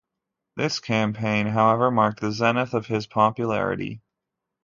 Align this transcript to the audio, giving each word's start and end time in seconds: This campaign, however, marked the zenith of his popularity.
This 0.55 0.79
campaign, 0.79 1.45
however, 1.45 1.91
marked 1.91 2.21
the 2.21 2.31
zenith 2.31 2.73
of 2.73 2.87
his 2.87 3.05
popularity. 3.05 4.01